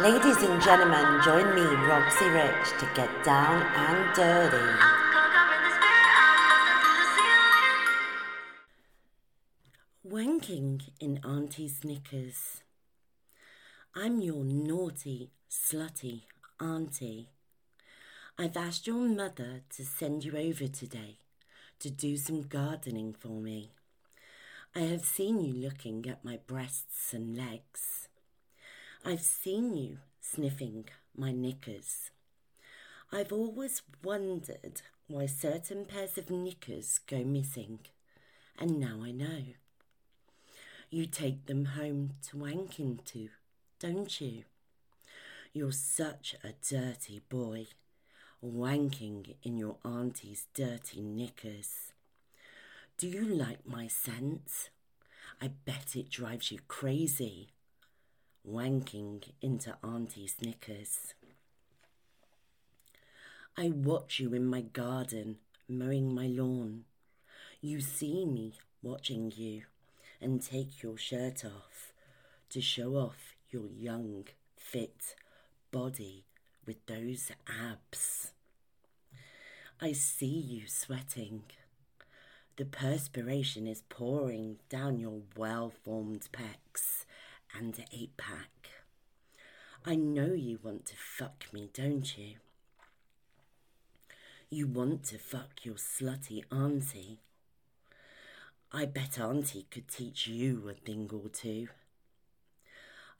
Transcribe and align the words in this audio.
Ladies 0.00 0.38
and 0.38 0.62
gentlemen, 0.62 1.20
join 1.22 1.54
me, 1.54 1.60
Roxy 1.60 2.24
Rich, 2.24 2.70
to 2.78 2.88
get 2.94 3.22
down 3.22 3.60
and 3.60 4.14
dirty. 4.16 4.56
Wanking 10.08 10.88
in 11.00 11.20
Auntie's 11.22 11.84
knickers. 11.84 12.62
I'm 13.94 14.22
your 14.22 14.42
naughty, 14.42 15.32
slutty 15.50 16.22
auntie. 16.58 17.28
I've 18.38 18.56
asked 18.56 18.86
your 18.86 19.06
mother 19.06 19.60
to 19.76 19.84
send 19.84 20.24
you 20.24 20.34
over 20.34 20.66
today 20.66 21.18
to 21.78 21.90
do 21.90 22.16
some 22.16 22.40
gardening 22.40 23.12
for 23.12 23.38
me. 23.38 23.72
I 24.74 24.80
have 24.80 25.04
seen 25.04 25.42
you 25.42 25.52
looking 25.52 26.08
at 26.08 26.24
my 26.24 26.38
breasts 26.46 27.12
and 27.12 27.36
legs. 27.36 28.08
I've 29.02 29.22
seen 29.22 29.74
you 29.76 29.98
sniffing 30.20 30.84
my 31.16 31.32
knickers. 31.32 32.10
I've 33.10 33.32
always 33.32 33.80
wondered 34.04 34.82
why 35.08 35.24
certain 35.24 35.86
pairs 35.86 36.18
of 36.18 36.28
knickers 36.28 37.00
go 37.06 37.24
missing, 37.24 37.78
and 38.58 38.78
now 38.78 39.00
I 39.02 39.10
know. 39.10 39.42
You 40.90 41.06
take 41.06 41.46
them 41.46 41.64
home 41.64 42.10
to 42.28 42.36
wank 42.36 42.78
into, 42.78 43.30
don't 43.78 44.20
you? 44.20 44.44
You're 45.54 45.72
such 45.72 46.36
a 46.44 46.52
dirty 46.68 47.22
boy, 47.30 47.68
wanking 48.44 49.34
in 49.42 49.56
your 49.56 49.76
auntie's 49.82 50.46
dirty 50.52 51.00
knickers. 51.00 51.92
Do 52.98 53.08
you 53.08 53.24
like 53.24 53.66
my 53.66 53.88
scent? 53.88 54.68
I 55.40 55.48
bet 55.48 55.96
it 55.96 56.10
drives 56.10 56.52
you 56.52 56.58
crazy. 56.68 57.48
Wanking 58.48 59.22
into 59.42 59.76
Auntie's 59.84 60.36
knickers. 60.40 61.12
I 63.54 63.68
watch 63.68 64.18
you 64.18 64.32
in 64.32 64.46
my 64.46 64.62
garden, 64.62 65.36
mowing 65.68 66.14
my 66.14 66.26
lawn. 66.26 66.84
You 67.60 67.82
see 67.82 68.24
me 68.24 68.54
watching 68.82 69.30
you 69.36 69.64
and 70.22 70.42
take 70.42 70.82
your 70.82 70.96
shirt 70.96 71.44
off 71.44 71.92
to 72.48 72.62
show 72.62 72.94
off 72.94 73.36
your 73.50 73.68
young, 73.68 74.24
fit 74.56 75.14
body 75.70 76.24
with 76.66 76.84
those 76.86 77.30
abs. 77.46 78.32
I 79.82 79.92
see 79.92 80.26
you 80.26 80.62
sweating. 80.66 81.42
The 82.56 82.64
perspiration 82.64 83.66
is 83.66 83.82
pouring 83.90 84.56
down 84.70 84.98
your 84.98 85.20
well 85.36 85.70
formed 85.84 86.26
pecs 86.32 86.99
and 87.56 87.78
an 87.78 87.84
eight 87.92 88.16
pack. 88.16 88.68
I 89.84 89.96
know 89.96 90.32
you 90.34 90.58
want 90.62 90.86
to 90.86 90.94
fuck 90.96 91.46
me, 91.52 91.70
don't 91.72 92.18
you? 92.18 92.34
You 94.50 94.66
want 94.66 95.04
to 95.04 95.18
fuck 95.18 95.64
your 95.64 95.76
slutty 95.76 96.42
auntie. 96.50 97.20
I 98.72 98.84
bet 98.84 99.18
auntie 99.18 99.66
could 99.70 99.88
teach 99.88 100.26
you 100.26 100.68
a 100.68 100.74
thing 100.74 101.10
or 101.12 101.28
two. 101.28 101.68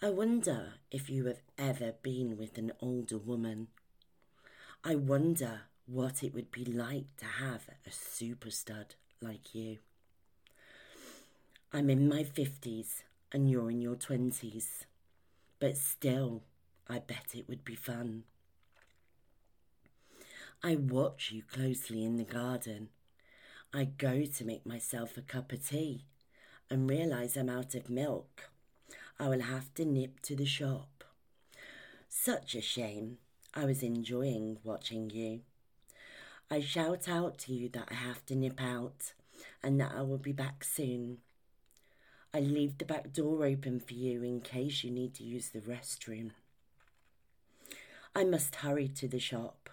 I 0.03 0.11
wonder 0.11 0.75
if 0.91 1.11
you 1.11 1.27
have 1.27 1.41
ever 1.59 1.93
been 2.03 2.37
with 2.39 2.57
an 2.59 2.73
older 2.81 3.19
woman. 3.19 3.69
I 4.85 4.95
wonder 4.95 5.63
what 5.87 6.23
it 6.23 6.33
would 6.35 6.51
be 6.51 6.65
like 6.65 7.17
to 7.19 7.27
have 7.27 7.69
a 7.87 7.91
super 7.91 8.51
stud 8.51 8.95
like 9.21 9.55
you. 9.55 9.79
I'm 11.73 11.91
in 11.91 12.09
my 12.09 12.25
50s 12.25 13.03
and 13.33 13.51
you're 13.51 13.71
in 13.71 13.81
your 13.81 13.95
20s, 13.95 14.85
but 15.59 15.77
still, 15.77 16.43
I 16.89 16.99
bet 16.99 17.35
it 17.35 17.49
would 17.49 17.65
be 17.65 17.75
fun. 17.75 18.25
I 20.63 20.77
watch 20.77 21.31
you 21.33 21.43
closely 21.43 22.05
in 22.05 22.17
the 22.17 22.25
garden. 22.25 22.89
I 23.73 23.85
go 23.85 24.25
to 24.25 24.45
make 24.45 24.67
myself 24.67 25.17
a 25.17 25.23
cup 25.23 25.53
of 25.53 25.69
tea 25.69 26.05
and 26.69 26.91
realise 26.91 27.37
I'm 27.37 27.49
out 27.49 27.75
of 27.75 27.89
milk. 27.89 28.51
I 29.19 29.29
will 29.29 29.43
have 29.43 29.73
to 29.75 29.85
nip 29.85 30.21
to 30.23 30.35
the 30.35 30.47
shop. 30.47 31.05
Such 32.09 32.55
a 32.55 32.61
shame. 32.61 33.19
I 33.55 33.65
was 33.65 33.83
enjoying 33.83 34.59
watching 34.65 35.11
you. 35.11 35.41
I 36.51 36.61
shout 36.61 37.09
out 37.09 37.39
to 37.39 37.53
you 37.53 37.69
that 37.71 37.89
I 37.91 37.95
have 37.95 38.27
to 38.27 38.35
nip 38.35 38.61
out 38.61 39.13
and 39.63 39.81
that 39.81 39.93
I 39.97 40.03
will 40.03 40.19
be 40.19 40.33
back 40.33 40.65
soon. 40.65 41.19
I 42.33 42.39
leave 42.39 42.79
the 42.79 42.85
back 42.85 43.13
door 43.13 43.45
open 43.45 43.81
for 43.81 43.95
you 43.95 44.23
in 44.23 44.41
case 44.41 44.85
you 44.85 44.93
need 44.93 45.15
to 45.15 45.25
use 45.25 45.49
the 45.49 45.59
restroom. 45.59 46.31
I 48.15 48.23
must 48.23 48.55
hurry 48.57 48.87
to 48.87 49.09
the 49.09 49.19
shop. 49.19 49.69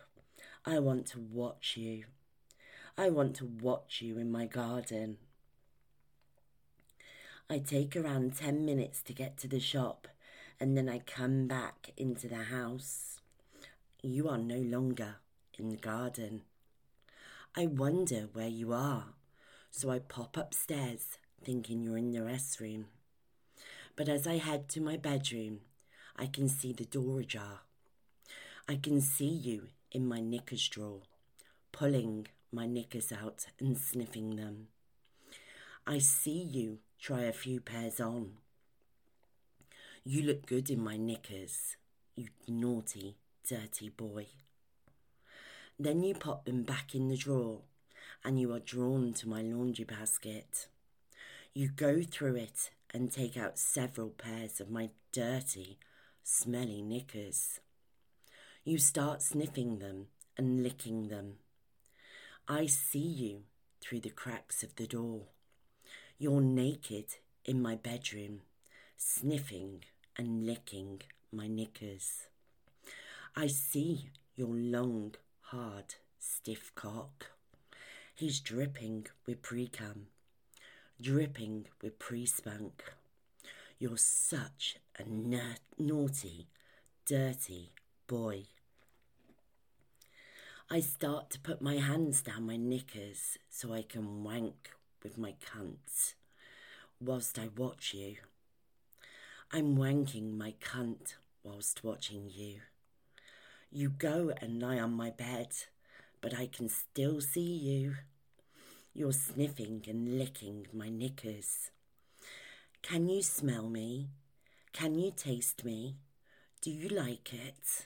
I 0.65 0.79
want 0.79 1.05
to 1.07 1.19
watch 1.19 1.77
you. 1.77 2.05
I 2.97 3.09
want 3.09 3.35
to 3.35 3.45
watch 3.45 4.01
you 4.01 4.17
in 4.17 4.31
my 4.31 4.47
garden. 4.47 5.17
I 7.47 7.59
take 7.59 7.95
around 7.95 8.35
10 8.35 8.65
minutes 8.65 9.03
to 9.03 9.13
get 9.13 9.37
to 9.37 9.47
the 9.47 9.59
shop 9.59 10.07
and 10.59 10.75
then 10.75 10.89
I 10.89 10.99
come 10.99 11.47
back 11.47 11.91
into 11.95 12.27
the 12.27 12.45
house. 12.45 13.21
You 14.01 14.27
are 14.29 14.39
no 14.39 14.57
longer 14.57 15.17
in 15.59 15.69
the 15.69 15.77
garden. 15.77 16.41
I 17.55 17.67
wonder 17.67 18.29
where 18.33 18.47
you 18.47 18.73
are, 18.73 19.13
so 19.69 19.91
I 19.91 19.99
pop 19.99 20.35
upstairs 20.35 21.19
thinking 21.43 21.83
you're 21.83 21.97
in 21.97 22.11
the 22.11 22.19
restroom. 22.19 22.85
But 23.95 24.09
as 24.09 24.27
I 24.27 24.37
head 24.37 24.69
to 24.69 24.81
my 24.81 24.97
bedroom, 24.97 25.61
I 26.15 26.27
can 26.27 26.49
see 26.49 26.73
the 26.73 26.85
door 26.85 27.19
ajar. 27.19 27.61
I 28.67 28.75
can 28.75 29.01
see 29.01 29.29
you 29.29 29.67
in 29.91 30.07
my 30.07 30.19
knickers 30.19 30.67
drawer, 30.67 31.01
pulling 31.71 32.27
my 32.51 32.67
knickers 32.67 33.11
out 33.11 33.45
and 33.59 33.77
sniffing 33.77 34.35
them. 34.35 34.67
I 35.85 35.99
see 35.99 36.41
you 36.41 36.79
try 36.99 37.21
a 37.21 37.31
few 37.31 37.61
pairs 37.61 37.99
on. 37.99 38.33
You 40.03 40.23
look 40.23 40.45
good 40.45 40.69
in 40.69 40.83
my 40.83 40.97
knickers, 40.97 41.75
you 42.15 42.27
naughty, 42.47 43.15
dirty 43.47 43.89
boy. 43.89 44.27
Then 45.79 46.03
you 46.03 46.13
pop 46.15 46.45
them 46.45 46.63
back 46.63 46.95
in 46.95 47.07
the 47.07 47.17
drawer 47.17 47.61
and 48.23 48.39
you 48.39 48.51
are 48.53 48.59
drawn 48.59 49.13
to 49.13 49.29
my 49.29 49.41
laundry 49.41 49.85
basket. 49.85 50.67
You 51.57 51.69
go 51.69 52.03
through 52.03 52.35
it 52.35 52.69
and 52.93 53.11
take 53.11 53.35
out 53.35 53.57
several 53.57 54.09
pairs 54.09 54.61
of 54.61 54.69
my 54.69 54.91
dirty, 55.11 55.79
smelly 56.21 56.83
knickers. 56.83 57.61
You 58.63 58.77
start 58.77 59.23
sniffing 59.23 59.79
them 59.79 60.05
and 60.37 60.61
licking 60.61 61.07
them. 61.07 61.37
I 62.47 62.67
see 62.67 62.99
you 62.99 63.39
through 63.81 64.01
the 64.01 64.11
cracks 64.11 64.61
of 64.61 64.75
the 64.75 64.85
door. 64.85 65.29
You're 66.19 66.41
naked 66.41 67.15
in 67.43 67.59
my 67.59 67.73
bedroom, 67.73 68.41
sniffing 68.95 69.83
and 70.15 70.45
licking 70.45 71.01
my 71.31 71.47
knickers. 71.47 72.27
I 73.35 73.47
see 73.47 74.11
your 74.35 74.53
long, 74.53 75.15
hard, 75.41 75.95
stiff 76.19 76.71
cock. 76.75 77.31
He's 78.13 78.39
dripping 78.41 79.07
with 79.25 79.41
pre-cum, 79.41 80.09
dripping 81.01 81.65
with 81.81 81.99
pre-spunk. 81.99 82.83
You're 83.79 83.97
such 83.97 84.77
a 84.97 85.03
na- 85.07 85.61
naughty, 85.77 86.47
dirty 87.05 87.71
boy. 88.07 88.45
I 90.69 90.79
start 90.79 91.29
to 91.29 91.39
put 91.39 91.61
my 91.61 91.75
hands 91.75 92.21
down 92.21 92.47
my 92.47 92.57
knickers 92.57 93.37
so 93.49 93.73
I 93.73 93.83
can 93.83 94.23
wank 94.23 94.71
with 95.03 95.17
my 95.17 95.33
cunt 95.33 96.15
whilst 96.99 97.39
I 97.39 97.49
watch 97.55 97.93
you. 97.93 98.17
I'm 99.51 99.77
wanking 99.77 100.35
my 100.35 100.55
cunt 100.59 101.15
whilst 101.43 101.83
watching 101.83 102.29
you. 102.33 102.61
You 103.71 103.89
go 103.89 104.33
and 104.41 104.61
lie 104.61 104.79
on 104.79 104.91
my 104.91 105.11
bed, 105.11 105.49
but 106.19 106.37
I 106.37 106.47
can 106.47 106.67
still 106.67 107.21
see 107.21 107.39
you. 107.41 107.95
You're 108.97 109.13
sniffing 109.13 109.83
and 109.87 110.17
licking 110.17 110.65
my 110.73 110.89
knickers. 110.89 111.69
Can 112.81 113.07
you 113.07 113.21
smell 113.21 113.69
me? 113.69 114.07
Can 114.73 114.97
you 114.97 115.11
taste 115.15 115.63
me? 115.63 115.97
Do 116.61 116.71
you 116.71 116.89
like 116.89 117.31
it? 117.31 117.85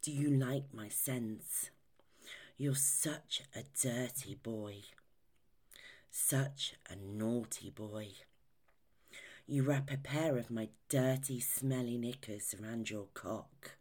Do 0.00 0.10
you 0.10 0.30
like 0.30 0.72
my 0.72 0.88
scents? 0.88 1.68
You're 2.56 2.74
such 2.74 3.42
a 3.54 3.64
dirty 3.78 4.34
boy. 4.34 4.76
Such 6.10 6.76
a 6.88 6.96
naughty 6.96 7.68
boy. 7.68 8.08
You 9.46 9.62
wrap 9.62 9.92
a 9.92 9.98
pair 9.98 10.38
of 10.38 10.50
my 10.50 10.70
dirty, 10.88 11.38
smelly 11.38 11.98
knickers 11.98 12.54
around 12.58 12.88
your 12.88 13.08
cock 13.12 13.72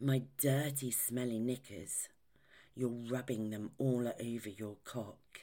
my 0.00 0.22
dirty, 0.36 0.90
smelly 0.90 1.38
knickers. 1.38 2.08
You're 2.74 2.88
rubbing 2.88 3.50
them 3.50 3.72
all 3.76 4.08
over 4.08 4.48
your 4.48 4.76
cock, 4.84 5.42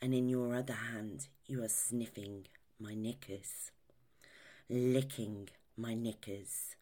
and 0.00 0.14
in 0.14 0.28
your 0.30 0.54
other 0.54 0.72
hand 0.74 1.28
you 1.46 1.62
are 1.62 1.68
sniffing 1.68 2.46
my 2.80 2.94
knickers, 2.94 3.70
licking 4.70 5.50
my 5.76 5.92
knickers, 5.92 6.76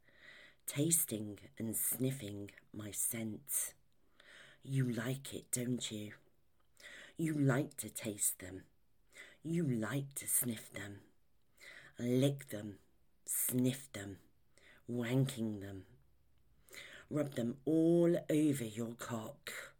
tasting 0.66 1.38
and 1.58 1.76
sniffing 1.76 2.50
my 2.72 2.92
scent. 2.92 3.74
You 4.62 4.88
like 4.88 5.34
it, 5.34 5.46
don't 5.50 5.90
you? 5.90 6.12
You 7.16 7.34
like 7.34 7.76
to 7.78 7.90
taste 7.90 8.38
them. 8.38 8.62
You 9.42 9.64
like 9.64 10.14
to 10.14 10.28
sniff 10.28 10.72
them, 10.72 11.00
lick 11.98 12.50
them, 12.50 12.78
sniff 13.26 13.92
them, 13.92 14.18
wanking 14.88 15.60
them. 15.60 15.86
Rub 17.10 17.34
them 17.34 17.56
all 17.64 18.16
over 18.30 18.64
your 18.64 18.94
cock. 18.98 19.71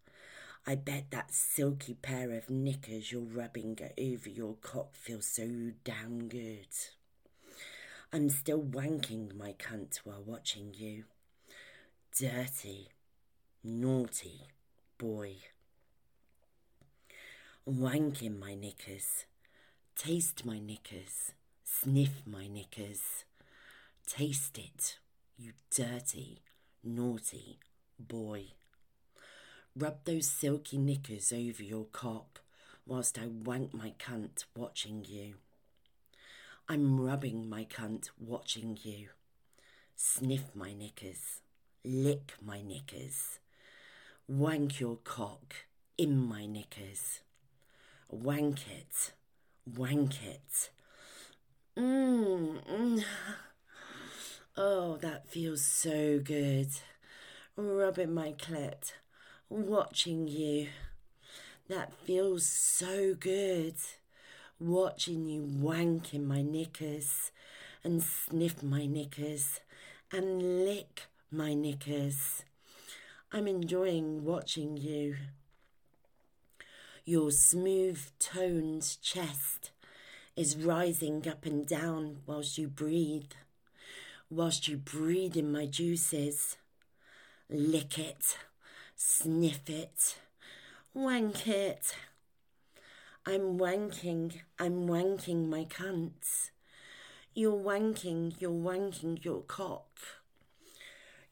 I 0.65 0.77
bet 0.77 1.11
that 1.11 1.35
silky 1.35 1.95
pair 1.95 2.31
of 2.33 2.49
knickers 2.49 3.11
you're 3.11 3.21
rubbing 3.21 3.79
over 3.99 4.29
your 4.29 4.55
cock 4.63 4.95
feels 4.95 5.27
so 5.27 5.73
damn 5.83 6.29
good. 6.29 6.69
I'm 8.13 8.29
still 8.31 8.63
wanking 8.63 9.35
my 9.35 9.55
cunt 9.55 9.99
while 10.05 10.23
watching 10.25 10.73
you. 10.75 11.05
Dirty, 12.17 12.91
naughty 13.65 14.49
boy. 14.99 15.37
Wanking 17.69 18.39
my 18.39 18.55
knickers. 18.55 19.25
Taste 19.97 20.45
my 20.45 20.61
knickers. 20.61 21.33
Sniff 21.65 22.23
my 22.25 22.47
knickers. 22.47 23.25
Taste 24.07 24.59
it, 24.59 24.99
you 25.37 25.53
dirty, 25.75 26.43
naughty 26.85 27.59
boy. 27.99 28.53
Rub 29.75 30.05
those 30.05 30.27
silky 30.27 30.77
knickers 30.77 31.33
over 31.33 31.63
your 31.63 31.87
cock 31.93 32.43
whilst 32.87 33.19
I 33.19 33.27
wank 33.27 33.73
my 33.73 33.95
cunt 33.99 34.45
watching 34.55 35.05
you. 35.09 35.35
I'm 36.69 37.01
rubbing 37.01 37.49
my 37.49 37.65
cunt 37.65 38.11
watching 38.19 38.79
you. 38.83 39.09
Sniff 39.97 40.55
my 40.55 40.73
knickers, 40.73 41.41
lick 41.85 42.35
my 42.45 42.61
knickers, 42.61 43.39
wank 44.29 44.81
your 44.81 44.97
cock 44.97 45.55
in 45.97 46.19
my 46.19 46.45
knickers. 46.47 47.21
Wank 48.11 48.69
it, 48.69 49.13
wank 49.65 50.23
it. 50.23 50.71
Mmm. 51.79 52.63
Mm. 52.67 53.05
Oh, 54.55 54.99
that 54.99 55.31
feels 55.31 55.65
so 55.65 56.19
good. 56.19 56.69
Rubbing 57.57 58.13
my 58.13 58.33
clit, 58.33 58.93
watching 59.53 60.29
you. 60.29 60.69
That 61.69 61.93
feels 61.93 62.47
so 62.47 63.15
good 63.15 63.75
watching 64.59 65.27
you 65.27 65.43
wank 65.43 66.15
in 66.15 66.27
my 66.27 66.43
knickers 66.43 67.31
and 67.85 68.03
sniff 68.03 68.63
my 68.63 68.87
knickers 68.87 69.61
and 70.11 70.65
lick 70.65 71.07
my 71.31 71.55
knickers. 71.55 72.45
I'm 73.31 73.47
enjoying 73.47 74.25
watching 74.25 74.77
you. 74.77 75.17
Your 77.05 77.31
smooth 77.31 78.01
toned 78.19 78.97
chest 79.03 79.71
is 80.37 80.57
rising 80.57 81.27
up 81.29 81.45
and 81.45 81.67
down 81.67 82.19
whilst 82.27 82.57
you 82.57 82.69
breathe, 82.69 83.33
whilst 84.31 84.69
you 84.69 84.77
breathe 84.77 85.37
in 85.37 85.53
my 85.53 85.67
juices. 85.67 86.57
Lick 87.51 87.99
it, 87.99 88.39
sniff 89.05 89.69
it, 89.69 90.17
wank 90.95 91.49
it. 91.49 91.97
I'm 93.27 93.59
wanking, 93.59 94.33
I'm 94.61 94.87
wanking 94.87 95.49
my 95.49 95.65
cunts. 95.65 96.51
You're 97.35 97.59
wanking, 97.59 98.41
you're 98.41 98.51
wanking 98.51 99.25
your 99.25 99.43
cock. 99.43 99.99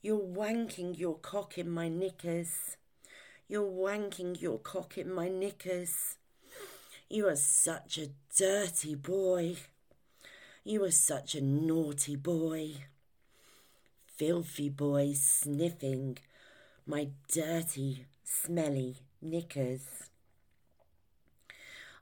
You're 0.02 0.18
wanking 0.18 0.98
your 0.98 1.18
cock 1.18 1.58
in 1.58 1.70
my 1.70 1.88
knickers. 1.88 2.76
You're 3.46 3.70
wanking 3.70 4.40
your 4.40 4.58
cock 4.58 4.98
in 4.98 5.12
my 5.12 5.28
knickers. 5.28 6.16
You 7.08 7.28
are 7.28 7.36
such 7.36 7.98
a 7.98 8.08
dirty 8.36 8.96
boy. 8.96 9.56
You 10.64 10.82
are 10.84 10.90
such 10.90 11.36
a 11.36 11.40
naughty 11.40 12.16
boy. 12.16 12.74
Filthy 14.16 14.68
boy 14.68 15.12
sniffing 15.14 16.18
my 16.90 17.06
dirty, 17.32 18.04
smelly 18.24 18.96
knickers. 19.22 20.10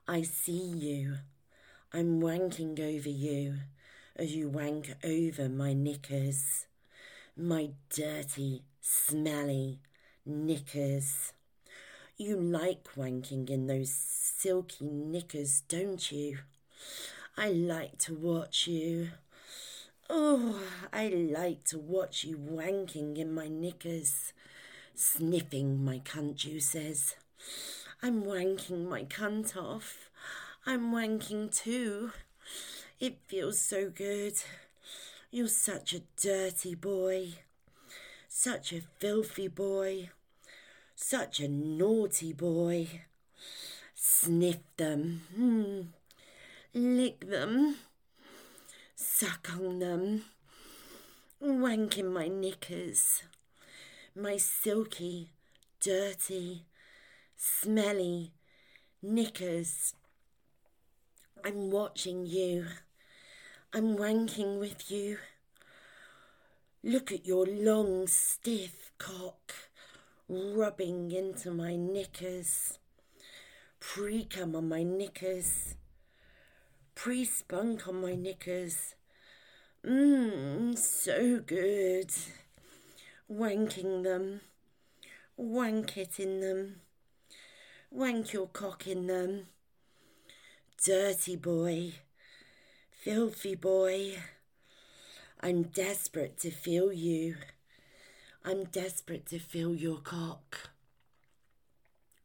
I 0.07 0.23
see 0.23 0.63
you. 0.63 1.17
I'm 1.93 2.19
wanking 2.19 2.79
over 2.79 3.07
you 3.07 3.59
as 4.15 4.35
you 4.35 4.49
wank 4.49 4.95
over 5.03 5.47
my 5.47 5.73
knickers, 5.73 6.65
my 7.37 7.69
dirty, 7.95 8.63
smelly 8.81 9.77
knickers. 10.25 11.33
You 12.17 12.37
like 12.41 12.87
wanking 12.97 13.47
in 13.47 13.67
those 13.67 13.93
silky 13.93 14.89
knickers, 14.89 15.61
don't 15.67 16.11
you? 16.11 16.39
I 17.37 17.51
like 17.51 17.99
to 17.99 18.15
watch 18.15 18.65
you. 18.65 19.09
Oh, 20.09 20.59
I 20.91 21.09
like 21.09 21.63
to 21.65 21.77
watch 21.77 22.23
you 22.23 22.37
wanking 22.37 23.19
in 23.19 23.31
my 23.31 23.47
knickers, 23.47 24.33
sniffing 24.99 25.81
my 25.83 25.99
cunt 25.99 26.35
juices. 26.35 27.15
I'm 28.03 28.23
wanking 28.23 28.85
my 28.89 29.03
cunt 29.03 29.55
off. 29.55 30.09
I'm 30.65 30.91
wanking 30.91 31.55
too. 31.55 32.11
It 32.99 33.17
feels 33.27 33.59
so 33.61 33.89
good. 33.89 34.33
You're 35.31 35.47
such 35.47 35.93
a 35.93 36.01
dirty 36.21 36.75
boy. 36.75 37.29
Such 38.27 38.73
a 38.73 38.81
filthy 38.99 39.47
boy. 39.47 40.09
Such 40.95 41.39
a 41.39 41.47
naughty 41.47 42.33
boy. 42.33 43.03
Sniff 43.95 44.59
them. 44.75 45.21
Hmm. 45.33 45.81
Lick 46.73 47.29
them. 47.29 47.77
Suck 48.95 49.49
on 49.55 49.79
them. 49.79 50.25
Wank 51.39 51.97
in 51.97 52.11
my 52.11 52.27
knickers. 52.27 53.23
My 54.21 54.35
silky, 54.35 55.29
dirty, 55.79 56.65
smelly 57.37 58.33
knickers. 59.01 59.93
I'm 61.45 61.71
watching 61.71 62.25
you. 62.25 62.65
I'm 63.73 63.95
wanking 63.95 64.59
with 64.59 64.91
you. 64.91 65.19
Look 66.83 67.13
at 67.13 67.25
your 67.25 67.45
long, 67.45 68.07
stiff 68.07 68.91
cock 68.97 69.53
rubbing 70.27 71.11
into 71.11 71.51
my 71.51 71.77
knickers. 71.77 72.77
Pre 73.79 74.25
cum 74.25 74.53
on 74.53 74.67
my 74.67 74.83
knickers. 74.83 75.75
Pre 76.93 77.23
spunk 77.23 77.87
on 77.87 78.01
my 78.01 78.15
knickers. 78.15 78.95
Mmm, 79.85 80.77
so 80.77 81.39
good. 81.39 82.11
Wanking 83.31 84.03
them. 84.03 84.41
Wank 85.37 85.97
it 85.97 86.19
in 86.19 86.41
them. 86.41 86.81
Wank 87.91 88.33
your 88.33 88.47
cock 88.47 88.87
in 88.87 89.05
them. 89.05 89.45
Dirty 90.83 91.35
boy. 91.35 91.93
Filthy 92.91 93.55
boy. 93.55 94.17
I'm 95.41 95.63
desperate 95.63 96.37
to 96.39 96.49
feel 96.49 96.91
you. 96.91 97.35
I'm 98.43 98.63
desperate 98.65 99.27
to 99.27 99.39
feel 99.39 99.75
your 99.75 99.99
cock. 99.99 100.71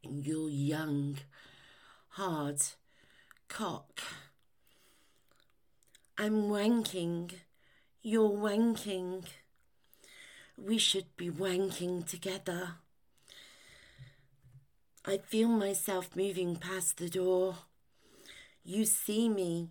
Your 0.02 0.48
young, 0.48 1.18
hard 2.10 2.62
cock. 3.48 4.00
I'm 6.16 6.44
wanking. 6.44 7.32
You're 8.02 8.30
wanking. 8.30 9.26
We 10.56 10.78
should 10.78 11.16
be 11.16 11.30
wanking 11.30 12.06
together. 12.06 12.76
I 15.04 15.18
feel 15.18 15.48
myself 15.48 16.16
moving 16.16 16.56
past 16.56 16.96
the 16.96 17.10
door. 17.10 17.56
You 18.62 18.84
see 18.84 19.28
me. 19.28 19.70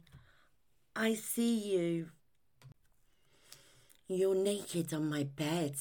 I 0.96 1.16
see 1.16 1.56
you. 1.56 2.10
You're 4.08 4.36
naked 4.36 4.94
on 4.94 5.10
my 5.10 5.24
bed 5.24 5.76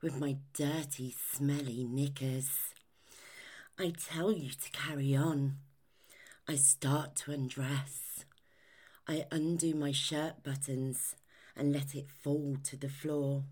with 0.00 0.18
my 0.18 0.38
dirty, 0.54 1.14
smelly 1.32 1.84
knickers. 1.84 2.50
I 3.78 3.90
tell 3.90 4.32
you 4.32 4.50
to 4.50 4.70
carry 4.72 5.14
on. 5.14 5.58
I 6.48 6.56
start 6.56 7.14
to 7.16 7.32
undress. 7.32 8.24
I 9.06 9.26
undo 9.30 9.74
my 9.74 9.92
shirt 9.92 10.42
buttons 10.42 11.14
and 11.54 11.72
let 11.72 11.94
it 11.94 12.08
fall 12.10 12.56
to 12.64 12.76
the 12.76 12.88
floor. 12.88 13.44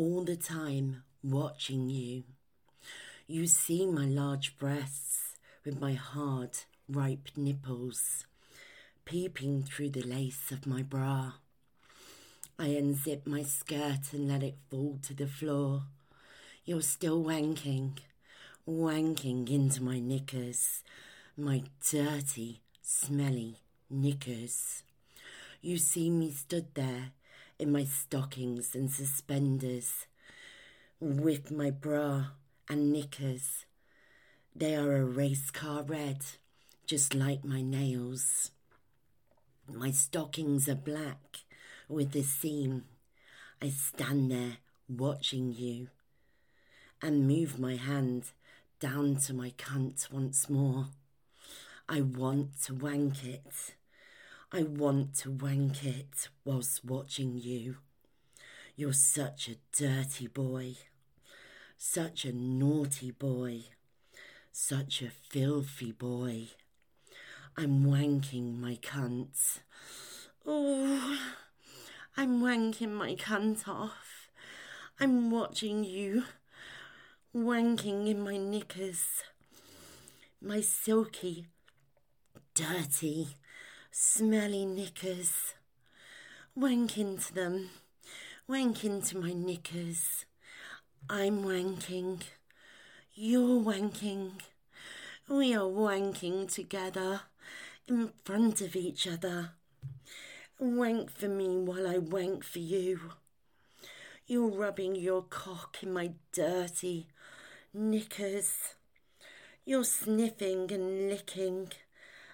All 0.00 0.22
the 0.22 0.36
time 0.36 1.02
watching 1.24 1.90
you. 1.90 2.22
You 3.26 3.48
see 3.48 3.84
my 3.84 4.06
large 4.06 4.56
breasts 4.56 5.34
with 5.64 5.80
my 5.80 5.94
hard, 5.94 6.50
ripe 6.88 7.30
nipples 7.34 8.24
peeping 9.04 9.64
through 9.64 9.90
the 9.90 10.06
lace 10.06 10.52
of 10.52 10.68
my 10.68 10.82
bra. 10.82 11.32
I 12.60 12.68
unzip 12.68 13.26
my 13.26 13.42
skirt 13.42 14.12
and 14.12 14.28
let 14.28 14.44
it 14.44 14.58
fall 14.70 15.00
to 15.02 15.14
the 15.14 15.26
floor. 15.26 15.82
You're 16.64 16.82
still 16.82 17.24
wanking, 17.24 17.98
wanking 18.68 19.50
into 19.50 19.82
my 19.82 19.98
knickers, 19.98 20.84
my 21.36 21.64
dirty, 21.90 22.60
smelly 22.82 23.56
knickers. 23.90 24.84
You 25.60 25.76
see 25.76 26.08
me 26.08 26.30
stood 26.30 26.76
there 26.76 27.10
in 27.58 27.72
my 27.72 27.84
stockings 27.84 28.74
and 28.74 28.90
suspenders, 28.90 30.06
with 31.00 31.50
my 31.50 31.70
bra 31.70 32.26
and 32.68 32.92
knickers. 32.92 33.64
They 34.54 34.76
are 34.76 34.96
a 34.96 35.04
race 35.04 35.50
car 35.50 35.82
red, 35.82 36.18
just 36.86 37.14
like 37.14 37.44
my 37.44 37.60
nails. 37.60 38.52
My 39.72 39.90
stockings 39.90 40.68
are 40.68 40.74
black 40.74 41.38
with 41.88 42.12
the 42.12 42.22
seam. 42.22 42.84
I 43.60 43.70
stand 43.70 44.30
there 44.30 44.58
watching 44.88 45.52
you 45.52 45.88
and 47.02 47.26
move 47.26 47.58
my 47.58 47.76
hand 47.76 48.32
down 48.80 49.16
to 49.16 49.34
my 49.34 49.50
cunt 49.58 50.10
once 50.12 50.48
more. 50.48 50.86
I 51.88 52.02
want 52.02 52.62
to 52.64 52.74
wank 52.74 53.24
it. 53.24 53.74
I 54.50 54.62
want 54.62 55.14
to 55.16 55.30
wank 55.30 55.84
it 55.84 56.28
whilst 56.44 56.84
watching 56.84 57.38
you. 57.38 57.76
You're 58.76 58.94
such 58.94 59.48
a 59.48 59.56
dirty 59.76 60.26
boy, 60.26 60.76
such 61.76 62.24
a 62.24 62.32
naughty 62.32 63.10
boy, 63.10 63.64
such 64.50 65.02
a 65.02 65.10
filthy 65.10 65.92
boy. 65.92 66.48
I'm 67.58 67.84
wanking 67.84 68.58
my 68.58 68.76
cunt. 68.76 69.60
Oh, 70.46 71.18
I'm 72.16 72.40
wanking 72.40 72.92
my 72.92 73.16
cunt 73.16 73.68
off. 73.68 74.30
I'm 74.98 75.30
watching 75.30 75.84
you 75.84 76.24
wanking 77.36 78.08
in 78.08 78.20
my 78.20 78.38
knickers, 78.38 79.22
my 80.40 80.62
silky, 80.62 81.46
dirty, 82.54 83.36
smelly 84.00 84.64
knickers. 84.64 85.54
Wank 86.54 86.96
into 86.98 87.34
them, 87.34 87.70
wank 88.46 88.84
into 88.84 89.18
my 89.18 89.32
knickers. 89.32 90.24
I'm 91.10 91.42
wanking, 91.42 92.20
you're 93.12 93.60
wanking. 93.60 94.34
We 95.28 95.52
are 95.52 95.62
wanking 95.62 96.48
together 96.48 97.22
in 97.88 98.12
front 98.24 98.60
of 98.60 98.76
each 98.76 99.08
other. 99.08 99.54
Wank 100.60 101.10
for 101.10 101.28
me 101.28 101.56
while 101.56 101.88
I 101.88 101.98
wank 101.98 102.44
for 102.44 102.60
you. 102.60 103.00
You're 104.28 104.46
rubbing 104.46 104.94
your 104.94 105.22
cock 105.22 105.78
in 105.82 105.92
my 105.92 106.12
dirty 106.30 107.08
knickers. 107.74 108.74
You're 109.64 109.82
sniffing 109.82 110.70
and 110.70 111.08
licking 111.08 111.72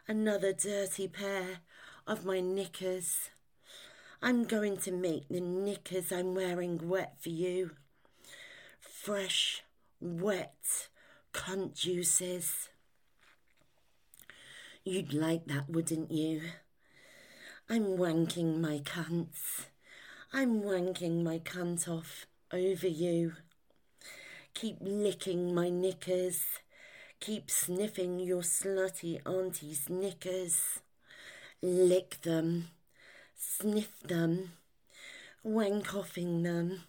another 0.06 0.52
dirty 0.52 1.08
pair 1.08 1.60
of 2.06 2.24
my 2.24 2.40
knickers. 2.40 3.30
I'm 4.20 4.44
going 4.44 4.76
to 4.78 4.92
make 4.92 5.28
the 5.28 5.40
knickers 5.40 6.12
I'm 6.12 6.34
wearing 6.34 6.88
wet 6.88 7.14
for 7.20 7.30
you. 7.30 7.70
Fresh, 8.80 9.62
wet 10.00 10.88
cunt 11.32 11.74
juices. 11.74 12.68
You'd 14.84 15.14
like 15.14 15.46
that, 15.46 15.70
wouldn't 15.70 16.10
you? 16.10 16.42
I'm 17.68 17.96
wanking 17.96 18.60
my 18.60 18.80
cunts. 18.80 19.66
I'm 20.32 20.60
wanking 20.62 21.22
my 21.22 21.38
cunt 21.38 21.88
off 21.88 22.26
over 22.52 22.88
you. 22.88 23.32
Keep 24.52 24.76
licking 24.80 25.54
my 25.54 25.70
knickers. 25.70 26.42
Keep 27.20 27.50
sniffing 27.50 28.18
your 28.18 28.42
slutty 28.42 29.20
auntie's 29.26 29.88
knickers. 29.88 30.80
Lick 31.62 32.20
them. 32.22 32.68
Sniff 33.36 34.00
them. 34.00 34.52
Wank 35.42 35.94
off 35.94 36.18
in 36.18 36.42
them. 36.42 36.82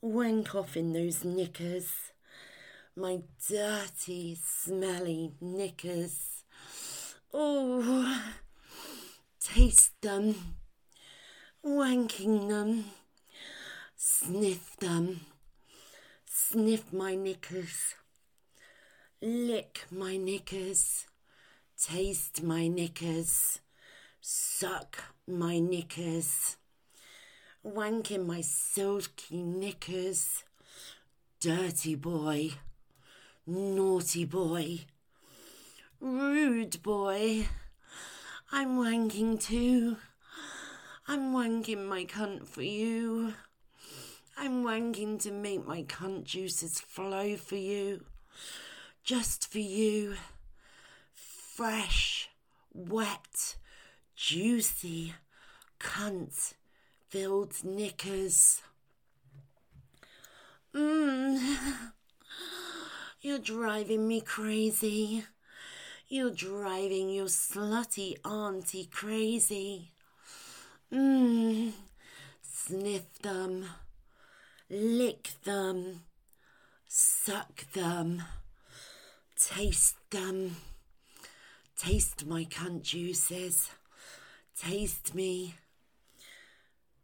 Wank 0.00 0.54
in 0.76 0.92
those 0.92 1.24
knickers. 1.24 1.90
My 2.96 3.20
dirty, 3.48 4.38
smelly 4.42 5.32
knickers. 5.40 6.44
Oh, 7.32 8.22
taste 9.40 10.00
them 10.02 10.34
wanking 11.64 12.48
them, 12.48 12.84
sniff 13.96 14.76
them, 14.76 15.20
sniff 16.24 16.92
my 16.92 17.14
knickers, 17.14 17.94
lick 19.20 19.84
my 19.90 20.16
knickers, 20.16 21.06
taste 21.76 22.42
my 22.42 22.68
knickers, 22.68 23.60
suck 24.20 25.12
my 25.26 25.58
knickers, 25.58 26.56
wanking 27.66 28.24
my 28.26 28.40
silky 28.40 29.42
knickers, 29.42 30.44
dirty 31.40 31.96
boy, 31.96 32.50
naughty 33.44 34.24
boy, 34.24 34.80
rude 36.00 36.80
boy. 36.82 37.48
I'm 38.52 38.78
wanking 38.78 39.42
too. 39.42 39.96
I'm 41.08 41.32
wanking 41.32 41.86
my 41.86 42.04
cunt 42.04 42.46
for 42.46 42.62
you. 42.62 43.34
I'm 44.38 44.62
wanking 44.62 45.20
to 45.22 45.32
make 45.32 45.66
my 45.66 45.82
cunt 45.82 46.22
juices 46.24 46.80
flow 46.80 47.36
for 47.36 47.56
you. 47.56 48.04
Just 49.08 49.50
for 49.50 49.58
you. 49.58 50.16
Fresh, 51.14 52.28
wet, 52.74 53.56
juicy, 54.14 55.14
cunt 55.80 56.52
filled 57.08 57.54
knickers. 57.64 58.60
Mmm. 60.74 61.40
You're 63.22 63.38
driving 63.38 64.06
me 64.06 64.20
crazy. 64.20 65.24
You're 66.08 66.28
driving 66.28 67.08
your 67.08 67.28
slutty 67.28 68.16
auntie 68.26 68.90
crazy. 68.92 69.88
Mmm. 70.92 71.72
Sniff 72.42 73.22
them. 73.22 73.64
Lick 74.68 75.30
them. 75.44 76.02
Suck 76.86 77.72
them. 77.72 78.22
Taste 79.40 79.96
them. 80.10 80.56
Taste 81.76 82.26
my 82.26 82.44
cunt 82.44 82.82
juices. 82.82 83.70
Taste 84.60 85.14
me. 85.14 85.54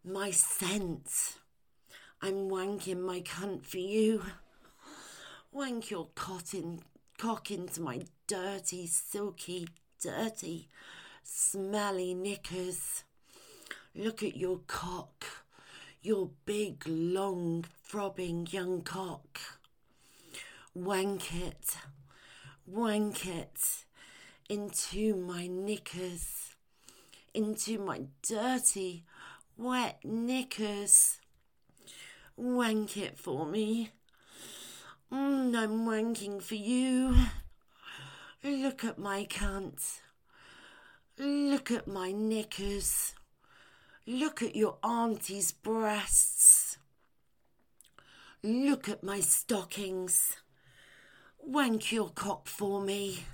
My 0.05 0.31
scent. 0.31 1.37
I'm 2.21 2.49
wanking 2.49 3.01
my 3.01 3.21
cunt 3.21 3.65
for 3.65 3.79
you. 3.79 4.23
Wank 5.53 5.91
your 5.91 6.09
cotton 6.15 6.81
cock 7.19 7.51
into 7.51 7.81
my 7.81 8.03
dirty, 8.27 8.87
silky, 8.87 9.69
dirty, 10.03 10.69
smelly 11.23 12.15
knickers. 12.15 13.05
Look 13.95 14.23
at 14.23 14.37
your 14.37 14.61
cock, 14.67 15.25
your 16.03 16.31
big, 16.45 16.83
long, 16.87 17.65
throbbing 17.85 18.49
young 18.51 18.83
cock. 18.83 19.39
Wank 20.75 21.35
it, 21.35 21.77
wank 22.67 23.27
it 23.27 23.85
into 24.49 25.17
my 25.17 25.47
knickers, 25.47 26.55
into 27.33 27.79
my 27.79 28.03
dirty, 28.27 29.05
wet 29.57 29.99
knickers. 30.05 31.19
Wank 32.37 32.97
it 32.97 33.19
for 33.19 33.47
me. 33.47 33.91
Mm, 35.13 35.57
I'm 35.57 35.87
wanking 35.87 36.43
for 36.43 36.57
you. 36.57 37.15
Look 38.43 38.85
at 38.85 38.99
my 38.99 39.25
cunt. 39.25 40.01
Look 41.19 41.71
at 41.71 41.87
my 41.87 42.11
knickers. 42.11 43.15
Look 44.07 44.43
at 44.43 44.57
your 44.57 44.79
auntie's 44.83 45.53
breasts. 45.53 46.77
Look 48.43 48.89
at 48.89 49.03
my 49.03 49.21
stockings. 49.21 50.37
Wank 51.47 51.93
your 51.93 52.09
cock 52.09 52.49
for 52.49 52.81
me. 52.81 53.27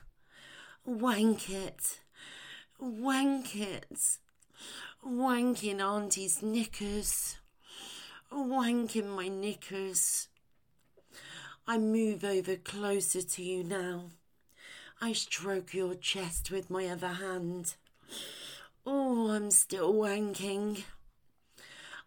Wank 0.85 1.49
it. 1.49 2.01
Wank 2.81 3.55
it. 3.55 4.19
Wanking 5.07 5.81
auntie's 5.81 6.43
knickers. 6.43 7.39
Wanking 8.33 9.15
my 9.15 9.29
knickers. 9.29 10.27
I 11.69 11.79
move 11.79 12.25
over 12.25 12.57
closer 12.57 13.23
to 13.23 13.43
you 13.45 13.63
now. 13.63 14.07
I 15.01 15.13
stroke 15.13 15.73
your 15.73 15.95
chest 15.95 16.51
with 16.51 16.69
my 16.69 16.89
other 16.89 17.15
hand. 17.15 17.77
Oh, 18.85 19.31
I'm 19.31 19.53
still 19.53 19.95
wanking. 19.95 20.83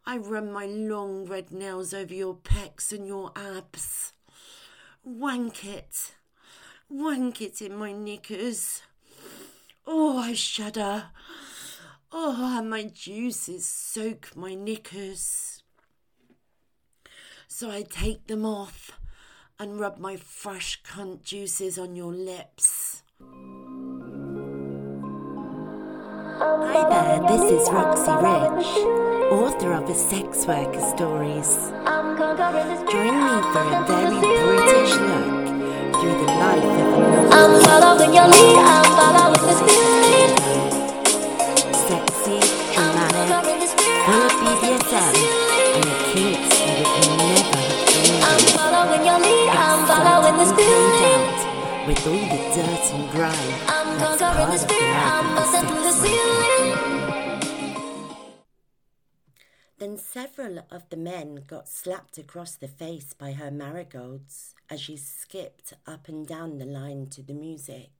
I 0.05 0.17
run 0.17 0.51
my 0.51 0.65
long 0.65 1.25
red 1.25 1.53
nails 1.53 1.93
over 1.93 2.13
your 2.13 2.35
pecs 2.35 2.91
and 2.91 3.07
your 3.07 3.31
abs. 3.37 4.11
Wank 5.03 5.65
it. 5.65 6.13
Wank 6.87 7.41
it 7.41 7.61
in 7.61 7.75
my 7.75 7.91
knickers. 7.91 8.83
Oh, 9.85 10.17
I 10.17 10.33
shudder. 10.33 11.05
Oh, 12.09 12.61
my 12.61 12.83
juices 12.83 13.67
soak 13.67 14.35
my 14.35 14.53
knickers. 14.53 15.63
So 17.47 17.69
I 17.69 17.81
take 17.81 18.27
them 18.27 18.45
off 18.45 18.91
and 19.59 19.79
rub 19.79 19.97
my 19.97 20.15
fresh 20.15 20.81
cunt 20.83 21.23
juices 21.23 21.77
on 21.77 21.95
your 21.95 22.13
lips. 22.13 22.92
Hi 26.39 26.81
there, 26.89 27.21
this 27.29 27.45
is 27.61 27.69
Roxy 27.69 28.09
Rich, 28.09 28.65
author 29.29 29.73
of 29.73 29.85
the 29.85 29.93
Sex 29.93 30.47
Worker 30.47 30.81
Stories. 30.97 31.69
Join 32.89 33.13
me 33.21 33.37
for 33.53 33.61
a 33.61 33.85
very 33.85 34.17
British 34.17 34.97
look 34.97 35.45
through 35.93 36.17
the 36.17 36.29
life 36.33 36.57
of 36.57 36.89
a 36.89 37.37
I'm 37.37 37.53
following 37.61 38.13
your 38.17 38.25
lead, 38.25 38.57
I'm 38.65 38.81
following 38.97 39.45
the 39.45 39.53
spirit. 39.61 40.33
Sexy, 41.85 42.41
dramatic, 42.73 43.29
full 44.01 44.25
of 44.25 44.33
BDSM, 44.41 45.13
and 45.77 45.85
the 45.85 45.97
kinks 46.09 46.49
you 46.65 46.73
would 46.81 47.13
never 47.21 47.61
have 47.61 47.85
dreamed 47.93 48.25
I'm 48.25 48.41
following 48.57 49.05
your 49.05 49.19
lead, 49.21 49.49
I'm 49.53 49.85
following 49.85 50.35
the 50.41 50.47
spirit 50.49 51.37
with 51.85 52.07
all 52.07 52.25
the 52.31 52.41
dirt 53.13 53.23
and 53.23 53.37
grime. 53.37 53.59
I'm 53.67 53.99
conquering 53.99 54.49
the 54.49 54.57
spirit, 54.57 54.95
I'm 54.95 55.35
busting 55.35 55.69
through 55.69 55.83
the 55.83 55.91
ceiling. 55.91 56.93
Then 59.79 59.97
several 59.97 60.65
of 60.71 60.89
the 60.89 60.97
men 60.97 61.43
got 61.47 61.67
slapped 61.67 62.17
across 62.17 62.55
the 62.55 62.67
face 62.67 63.13
by 63.13 63.33
her 63.33 63.51
marigolds 63.51 64.55
as 64.69 64.79
she 64.79 64.95
skipped 64.97 65.73
up 65.85 66.07
and 66.07 66.25
down 66.25 66.57
the 66.57 66.65
line 66.65 67.07
to 67.07 67.21
the 67.21 67.33
music. 67.33 67.91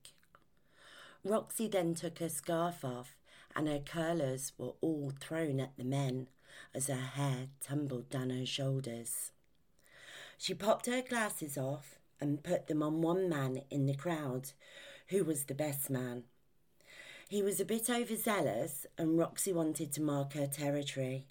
Roxy 1.24 1.68
then 1.68 1.94
took 1.94 2.18
her 2.18 2.28
scarf 2.28 2.84
off, 2.84 3.16
and 3.54 3.68
her 3.68 3.80
curlers 3.80 4.52
were 4.58 4.72
all 4.80 5.12
thrown 5.20 5.60
at 5.60 5.76
the 5.76 5.84
men 5.84 6.28
as 6.74 6.88
her 6.88 6.94
hair 6.94 7.48
tumbled 7.60 8.08
down 8.10 8.30
her 8.30 8.46
shoulders. 8.46 9.32
She 10.38 10.54
popped 10.54 10.86
her 10.86 11.02
glasses 11.02 11.56
off 11.58 11.98
and 12.20 12.42
put 12.42 12.66
them 12.66 12.82
on 12.82 13.02
one 13.02 13.28
man 13.28 13.62
in 13.70 13.86
the 13.86 13.94
crowd, 13.94 14.52
who 15.08 15.24
was 15.24 15.44
the 15.44 15.54
best 15.54 15.90
man. 15.90 16.24
He 17.28 17.42
was 17.42 17.60
a 17.60 17.64
bit 17.64 17.88
overzealous, 17.90 18.86
and 18.96 19.18
Roxy 19.18 19.52
wanted 19.52 19.92
to 19.92 20.02
mark 20.02 20.34
her 20.34 20.46
territory. 20.46 21.26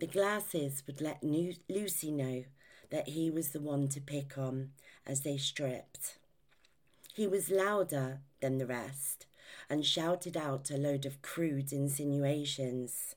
The 0.00 0.06
glasses 0.06 0.82
would 0.86 1.00
let 1.00 1.22
Lucy 1.22 2.10
know 2.10 2.44
that 2.90 3.08
he 3.08 3.30
was 3.30 3.50
the 3.50 3.60
one 3.60 3.88
to 3.88 4.00
pick 4.00 4.36
on 4.38 4.70
as 5.06 5.20
they 5.20 5.36
stripped. 5.36 6.18
He 7.14 7.26
was 7.26 7.50
louder 7.50 8.20
than 8.40 8.58
the 8.58 8.66
rest 8.66 9.26
and 9.70 9.86
shouted 9.86 10.36
out 10.36 10.70
a 10.70 10.76
load 10.76 11.06
of 11.06 11.22
crude 11.22 11.72
insinuations, 11.72 13.14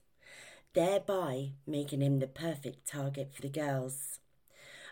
thereby 0.72 1.52
making 1.66 2.00
him 2.00 2.20
the 2.20 2.26
perfect 2.26 2.86
target 2.86 3.32
for 3.34 3.42
the 3.42 3.48
girls. 3.48 4.20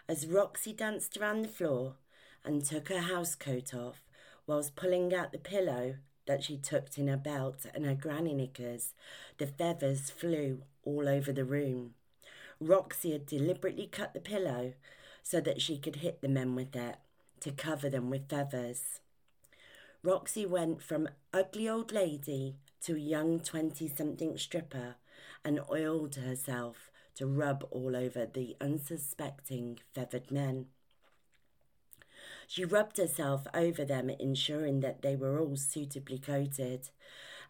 As 0.09 0.27
Roxy 0.27 0.73
danced 0.73 1.17
around 1.17 1.43
the 1.43 1.49
floor 1.49 1.95
and 2.45 2.65
took 2.65 2.89
her 2.89 3.01
housecoat 3.01 3.75
off, 3.75 4.01
whilst 4.47 4.77
pulling 4.77 5.15
out 5.15 5.33
the 5.33 5.39
pillow 5.39 5.97
that 6.27 6.43
she 6.43 6.57
tucked 6.57 6.99
in 6.99 7.09
her 7.09 7.17
belt 7.17 7.67
and 7.75 7.85
her 7.85 7.95
granny 7.95 8.35
knickers, 8.35 8.95
the 9.39 9.47
feathers 9.47 10.11
flew 10.11 10.63
all 10.85 11.09
over 11.09 11.33
the 11.33 11.45
room. 11.45 11.95
Roxy 12.61 13.13
had 13.13 13.27
deliberately 13.27 13.87
cut 13.87 14.15
the 14.15 14.21
pillow 14.21 14.75
so 15.23 15.41
that 15.41 15.61
she 15.61 15.79
could 15.79 15.97
hit 15.97 16.21
the 16.21 16.29
men 16.29 16.55
with 16.55 16.75
it 16.75 16.97
to 17.41 17.51
cover 17.51 17.91
them 17.91 18.11
with 18.11 18.29
feathers. 18.29 19.01
Roxy 20.03 20.47
went 20.47 20.83
from 20.83 21.09
ugly 21.35 21.69
old 21.69 21.93
lady 21.93 22.57
to 22.83 22.97
young 22.97 23.41
20 23.41 23.89
something 23.89 24.39
stripper 24.39 24.97
and 25.45 25.61
oiled 25.71 26.15
herself 26.17 26.91
to 27.17 27.27
rub 27.27 27.67
all 27.71 27.97
over 27.97 28.27
the 28.27 28.57
unsuspecting 28.61 29.79
feathered 29.95 30.31
men. 30.31 30.67
She 32.47 32.65
rubbed 32.65 32.97
herself 32.99 33.47
over 33.53 33.85
them, 33.85 34.09
ensuring 34.09 34.81
that 34.81 35.03
they 35.03 35.17
were 35.17 35.41
all 35.41 35.57
suitably 35.57 36.19
coated, 36.19 36.91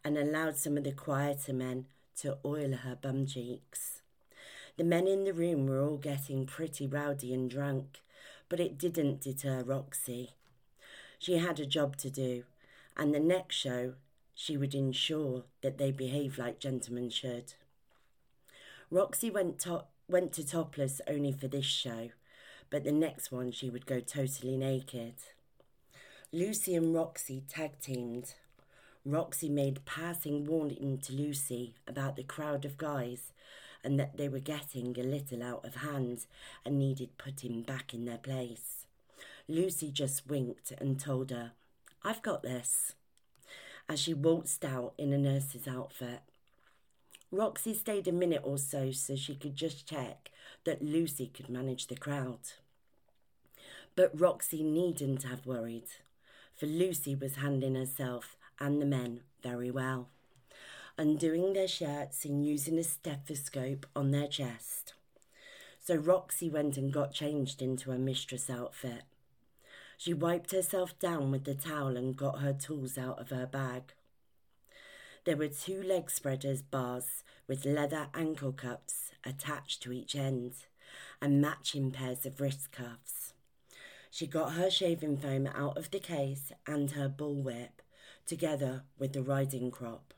and 0.03 0.17
allowed 0.17 0.57
some 0.57 0.77
of 0.77 0.85
the 0.85 0.93
quieter 0.93 1.53
men 1.53 1.87
to 2.17 2.39
oil 2.45 2.73
her 2.73 2.97
bum 2.97 3.27
cheeks. 3.27 4.03
The 4.77 4.85
men 4.85 5.07
in 5.07 5.25
the 5.25 5.33
room 5.33 5.67
were 5.67 5.81
all 5.81 5.97
getting 5.97 6.47
pretty 6.47 6.87
rowdy 6.87 7.33
and 7.33 7.51
drunk, 7.51 8.03
but 8.49 8.61
it 8.61 8.79
didn't 8.79 9.21
deter 9.21 9.63
Roxy. 9.63 10.35
She 11.19 11.39
had 11.39 11.61
a 11.61 11.67
job 11.67 11.97
to 11.99 12.11
do, 12.11 12.45
and 12.97 13.15
the 13.15 13.21
next 13.21 13.57
show 13.57 13.95
she 14.35 14.57
would 14.57 14.75
ensure 14.75 15.45
that 15.63 15.79
they 15.79 15.91
behaved 15.91 16.39
like 16.39 16.59
gentlemen 16.59 17.11
should. 17.11 17.55
Roxy 18.91 19.31
went, 19.31 19.59
to- 19.61 19.85
went 20.09 20.33
to 20.35 20.47
topless 20.47 21.01
only 21.09 21.33
for 21.33 21.49
this 21.49 21.65
show, 21.65 22.11
but 22.71 22.85
the 22.85 22.93
next 22.93 23.31
one 23.31 23.53
she 23.53 23.71
would 23.71 23.87
go 23.87 24.01
totally 24.01 24.57
naked. 24.57 25.15
Lucy 26.33 26.75
and 26.75 26.95
Roxy 26.95 27.43
tag 27.49 27.73
teamed. 27.81 28.35
Roxy 29.05 29.49
made 29.49 29.85
passing 29.85 30.45
warning 30.45 30.99
to 31.03 31.13
Lucy 31.13 31.75
about 31.87 32.17
the 32.17 32.25
crowd 32.25 32.65
of 32.65 32.77
guys 32.77 33.33
and 33.85 34.01
that 34.01 34.17
they 34.17 34.29
were 34.29 34.41
getting 34.41 34.99
a 34.99 35.03
little 35.03 35.43
out 35.43 35.65
of 35.65 35.77
hand 35.77 36.27
and 36.65 36.79
needed 36.79 37.17
putting 37.17 37.63
back 37.63 37.95
in 37.95 38.05
their 38.05 38.19
place. 38.19 38.87
Lucy 39.49 39.93
just 39.93 40.27
winked 40.27 40.73
and 40.79 40.99
told 40.99 41.31
her, 41.31 41.53
I've 42.03 42.23
got 42.23 42.43
this, 42.43 42.95
as 43.89 44.01
she 44.01 44.13
waltzed 44.13 44.65
out 44.65 44.95
in 44.99 45.13
a 45.13 45.19
nurse's 45.19 45.69
outfit. 45.69 46.21
Roxy 47.31 47.75
stayed 47.75 48.09
a 48.09 48.13
minute 48.13 48.43
or 48.45 48.59
so 48.59 48.91
so 48.91 49.15
she 49.15 49.37
could 49.37 49.55
just 49.55 49.89
check 49.89 50.31
that 50.67 50.83
Lucy 50.83 51.29
could 51.29 51.49
manage 51.49 51.87
the 51.87 51.97
crowd. 51.97 52.41
But 53.95 54.21
Roxy 54.21 54.63
needn't 54.63 55.23
have 55.23 55.47
worried, 55.47 55.89
for 56.55 56.67
Lucy 56.67 57.15
was 57.15 57.37
handling 57.37 57.77
herself 57.77 58.37
and 58.61 58.83
the 58.83 58.87
men 58.87 59.21
very 59.43 59.71
well, 59.71 60.09
undoing 60.99 61.55
their 61.55 61.69
shirts 61.69 62.25
and 62.25 62.45
using 62.45 62.79
a 62.79 62.83
stethoscope 62.83 63.87
on 63.95 64.11
their 64.11 64.27
chest. 64.27 64.93
So 65.81 65.95
Roxy 65.95 66.51
went 66.51 66.77
and 66.77 66.93
got 66.93 67.15
changed 67.15 67.63
into 67.63 67.91
her 67.93 67.99
mistress 67.99 68.51
outfit. 68.51 69.03
She 69.97 70.13
wiped 70.13 70.51
herself 70.51 70.99
down 70.99 71.31
with 71.31 71.45
the 71.45 71.55
towel 71.55 71.97
and 71.97 72.17
got 72.17 72.41
her 72.41 72.53
tools 72.53 72.99
out 72.99 73.21
of 73.21 73.31
her 73.31 73.47
bag. 73.47 73.95
There 75.25 75.37
were 75.37 75.49
two 75.49 75.83
leg 75.83 76.11
spreaders 76.11 76.61
bars 76.61 77.23
with 77.47 77.65
leather 77.65 78.09
ankle 78.15 78.53
cups 78.53 79.06
attached 79.27 79.83
to 79.83 79.93
each 79.93 80.15
end 80.15 80.53
and 81.21 81.41
matching 81.41 81.91
pairs 81.91 82.25
of 82.27 82.41
wrist 82.41 82.73
cuffs. 82.73 83.33
She 84.11 84.27
got 84.27 84.53
her 84.53 84.71
shaving 84.71 85.19
foam 85.19 85.47
out 85.47 85.77
of 85.77 85.91
the 85.91 85.99
case 85.99 86.53
and 86.67 86.93
her 86.93 87.09
bullwhip, 87.09 87.83
together 88.27 88.85
with 88.99 89.13
the 89.13 89.23
riding 89.23 89.71
crop. 89.71 90.15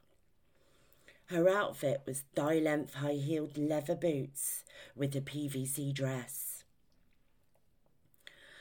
Her 1.26 1.48
outfit 1.48 2.02
was 2.06 2.24
thigh 2.34 2.58
length 2.58 2.94
high 2.94 3.14
heeled 3.14 3.58
leather 3.58 3.94
boots 3.94 4.64
with 4.96 5.14
a 5.14 5.20
PVC 5.20 5.92
dress. 5.92 6.64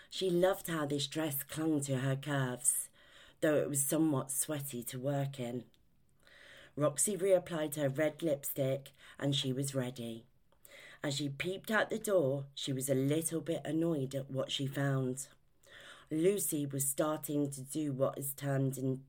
She 0.09 0.29
loved 0.29 0.67
how 0.67 0.85
this 0.85 1.07
dress 1.07 1.43
clung 1.43 1.81
to 1.81 1.97
her 1.97 2.15
curves, 2.15 2.89
though 3.41 3.55
it 3.55 3.69
was 3.69 3.81
somewhat 3.81 4.31
sweaty 4.31 4.83
to 4.83 4.99
work 4.99 5.39
in. 5.39 5.63
Roxy 6.75 7.17
reapplied 7.17 7.75
her 7.75 7.89
red 7.89 8.21
lipstick 8.21 8.91
and 9.19 9.35
she 9.35 9.51
was 9.51 9.73
ready. 9.73 10.26
As 11.07 11.15
she 11.15 11.29
peeped 11.29 11.71
out 11.71 11.89
the 11.89 11.99
door, 11.99 12.47
she 12.53 12.73
was 12.73 12.89
a 12.89 12.93
little 12.93 13.39
bit 13.39 13.61
annoyed 13.63 14.13
at 14.13 14.29
what 14.29 14.51
she 14.51 14.67
found. 14.67 15.29
Lucy 16.11 16.65
was 16.65 16.85
starting 16.85 17.49
to 17.51 17.61
do 17.61 17.93
what 17.93 18.17
is 18.17 18.33
termed 18.33 18.77
in, 18.77 19.03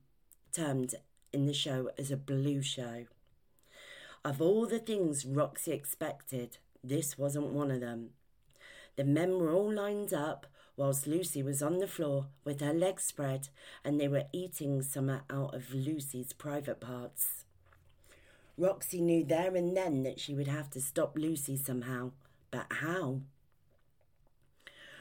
termed 0.53 0.95
in 1.33 1.45
the 1.45 1.53
show 1.53 1.89
as 1.97 2.09
a 2.09 2.15
blue 2.15 2.61
show. 2.61 3.07
Of 4.23 4.41
all 4.41 4.65
the 4.65 4.79
things 4.79 5.25
Roxy 5.25 5.73
expected, 5.73 6.59
this 6.81 7.17
wasn't 7.17 7.51
one 7.51 7.69
of 7.69 7.81
them. 7.81 8.11
The 8.95 9.03
men 9.03 9.37
were 9.37 9.51
all 9.51 9.73
lined 9.73 10.13
up 10.13 10.47
whilst 10.77 11.05
Lucy 11.05 11.43
was 11.43 11.61
on 11.61 11.79
the 11.79 11.85
floor 11.87 12.27
with 12.45 12.61
her 12.61 12.73
legs 12.73 13.03
spread 13.03 13.49
and 13.83 13.99
they 13.99 14.07
were 14.07 14.27
eating 14.31 14.83
some 14.83 15.09
out 15.09 15.53
of 15.53 15.73
Lucy's 15.73 16.31
private 16.31 16.79
parts. 16.79 17.43
Roxy 18.59 18.99
knew 18.99 19.23
there 19.23 19.55
and 19.55 19.75
then 19.75 20.03
that 20.03 20.19
she 20.19 20.35
would 20.35 20.49
have 20.49 20.69
to 20.71 20.81
stop 20.81 21.17
Lucy 21.17 21.55
somehow, 21.55 22.11
but 22.51 22.65
how? 22.69 23.21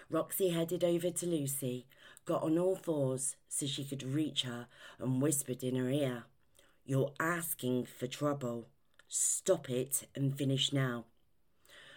Roxy 0.09 0.51
headed 0.51 0.85
over 0.85 1.11
to 1.11 1.27
Lucy, 1.27 1.85
got 2.25 2.45
on 2.45 2.57
all 2.57 2.77
fours 2.77 3.35
so 3.49 3.67
she 3.67 3.85
could 3.85 4.05
reach 4.05 4.43
her, 4.43 4.69
and 5.01 5.21
whispered 5.21 5.65
in 5.65 5.75
her 5.75 5.91
ear, 5.91 6.25
You're 6.87 7.13
asking 7.19 7.87
for 7.87 8.07
trouble. 8.07 8.69
Stop 9.09 9.69
it 9.69 10.07
and 10.15 10.39
finish 10.39 10.73
now. 10.73 11.07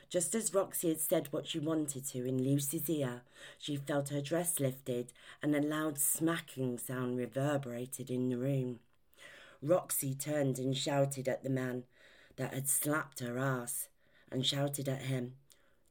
Just 0.09 0.33
as 0.33 0.55
Roxy 0.55 0.89
had 0.89 0.99
said 0.99 1.27
what 1.29 1.45
she 1.45 1.59
wanted 1.59 2.07
to 2.07 2.25
in 2.25 2.43
Lucy's 2.43 2.89
ear, 2.89 3.21
she 3.59 3.75
felt 3.75 4.09
her 4.09 4.19
dress 4.19 4.59
lifted 4.59 5.13
and 5.43 5.55
a 5.55 5.61
loud 5.61 5.99
smacking 5.99 6.79
sound 6.79 7.19
reverberated 7.19 8.09
in 8.09 8.29
the 8.29 8.37
room. 8.37 8.79
Roxy 9.61 10.15
turned 10.15 10.57
and 10.57 10.75
shouted 10.75 11.27
at 11.27 11.43
the 11.43 11.49
man 11.49 11.83
that 12.37 12.53
had 12.53 12.67
slapped 12.67 13.19
her 13.19 13.37
ass 13.37 13.89
and 14.31 14.45
shouted 14.45 14.89
at 14.89 15.03
him, 15.03 15.33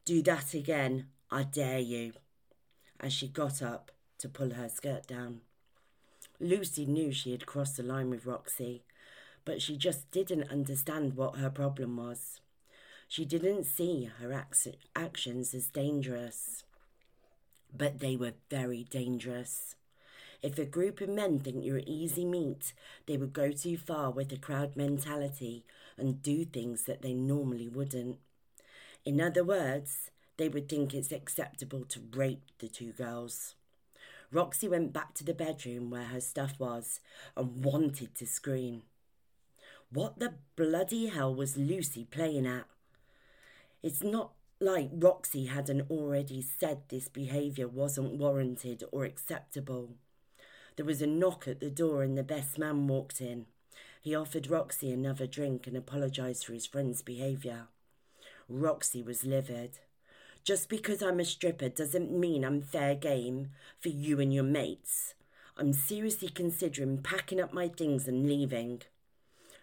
Do 0.05 0.23
that 0.23 0.55
again, 0.55 1.09
I 1.31 1.45
dare 1.45 1.79
you, 1.79 2.15
as 2.99 3.13
she 3.13 3.29
got 3.29 3.63
up 3.63 3.93
to 4.19 4.29
pull 4.29 4.55
her 4.55 4.69
skirt 4.69 5.07
down. 5.07 5.43
Lucy 6.41 6.87
knew 6.87 7.13
she 7.13 7.33
had 7.33 7.47
crossed 7.47 7.77
the 7.77 7.83
line 7.83 8.11
with 8.11 8.27
Roxy, 8.27 8.83
but 9.45 9.63
she 9.63 9.77
just 9.77 10.11
didn't 10.11 10.51
understand 10.51 11.15
what 11.17 11.37
her 11.37 11.51
problem 11.51 11.97
was. 11.97 12.41
She 13.07 13.25
didn't 13.25 13.65
see 13.65 14.11
her 14.21 14.47
actions 14.97 15.55
as 15.55 15.67
dangerous, 15.69 16.65
but 17.77 18.01
they 18.01 18.17
were 18.17 18.35
very 18.49 18.85
dangerous. 18.85 19.75
If 20.43 20.59
a 20.59 20.65
group 20.65 21.01
of 21.03 21.11
men 21.11 21.39
think 21.39 21.65
you're 21.65 21.83
easy 21.87 22.25
meat, 22.25 22.73
they 23.07 23.19
would 23.19 23.35
go 23.35 23.53
too 23.53 23.77
far 23.77 24.11
with 24.11 24.31
the 24.31 24.39
crowd 24.39 24.75
mentality 24.75 25.65
and 25.99 26.23
do 26.23 26.45
things 26.45 26.85
that 26.85 27.03
they 27.03 27.13
normally 27.13 27.69
wouldn't. 27.69 28.19
In 29.05 29.21
other 29.21 29.45
words, 29.45 30.11
they 30.39 30.49
would 30.49 30.69
think 30.69 30.95
it's 30.95 31.13
acceptable 31.13 31.85
to 31.85 32.01
rape 32.15 32.45
the 32.59 32.69
two 32.69 32.93
girls. 32.93 33.55
Roxy 34.33 34.69
went 34.69 34.93
back 34.93 35.13
to 35.15 35.25
the 35.25 35.35
bedroom 35.35 35.91
where 35.91 36.05
her 36.05 36.21
stuff 36.21 36.55
was 36.59 37.01
and 37.37 37.63
wanted 37.63 38.15
to 38.15 38.27
scream. 38.27 38.83
What 39.93 40.21
the 40.21 40.35
bloody 40.57 41.09
hell 41.09 41.35
was 41.35 41.57
Lucy 41.57 42.05
playing 42.05 42.47
at? 42.47 42.65
It's 43.83 44.03
not 44.03 44.33
like 44.61 44.91
Roxy 44.93 45.47
hadn't 45.47 45.91
already 45.91 46.41
said 46.43 46.83
this 46.89 47.09
behaviour 47.09 47.67
wasn't 47.67 48.19
warranted 48.19 48.85
or 48.93 49.05
acceptable. 49.05 49.97
There 50.81 50.87
was 50.87 51.03
a 51.03 51.07
knock 51.07 51.47
at 51.47 51.61
the 51.61 51.69
door 51.69 52.03
and 52.03 52.17
the 52.17 52.23
best 52.23 52.57
man 52.57 52.87
walked 52.87 53.21
in. 53.21 53.45
He 54.01 54.15
offered 54.15 54.49
Roxy 54.49 54.91
another 54.91 55.27
drink 55.27 55.67
and 55.67 55.77
apologised 55.77 56.47
for 56.47 56.55
his 56.55 56.65
friend's 56.65 57.03
behaviour. 57.03 57.67
Roxy 58.49 59.03
was 59.03 59.27
livid. 59.27 59.81
Just 60.43 60.71
because 60.71 61.03
I'm 61.03 61.21
a 61.21 61.27
stripper 61.27 61.69
doesn't 61.69 62.11
mean 62.11 62.47
I'm 62.47 62.63
fair 62.63 62.95
game 62.95 63.51
for 63.79 63.91
you 63.91 64.21
and 64.21 64.33
your 64.33 64.43
mates. 64.43 65.13
I'm 65.55 65.75
seriously 65.75 66.31
considering 66.31 67.03
packing 67.03 67.43
up 67.43 67.53
my 67.53 67.69
things 67.69 68.09
and 68.09 68.27
leaving. 68.27 68.81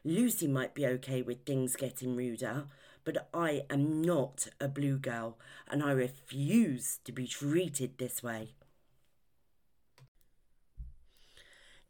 Lucy 0.05 0.47
might 0.47 0.75
be 0.75 0.85
okay 0.85 1.23
with 1.23 1.45
things 1.45 1.75
getting 1.75 2.15
ruder, 2.15 2.65
but 3.03 3.27
I 3.33 3.63
am 3.71 4.03
not 4.03 4.49
a 4.61 4.67
blue 4.67 4.99
girl 4.99 5.39
and 5.67 5.81
I 5.81 5.93
refuse 5.93 6.99
to 7.05 7.11
be 7.11 7.25
treated 7.25 7.97
this 7.97 8.21
way. 8.21 8.49